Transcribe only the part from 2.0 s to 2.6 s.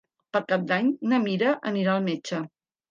metge.